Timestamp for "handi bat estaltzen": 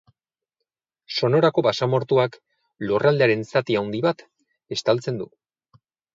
3.83-5.23